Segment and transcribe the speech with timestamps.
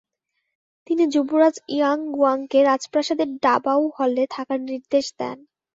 [0.87, 5.37] তিনি যুবরাজ ইয়াং গুয়াংকে রাজপ্রাসাদের ডাবাও হলে থাকার নির্দেশ দেন।